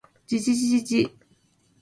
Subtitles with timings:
[0.25, 1.15] じじじじじ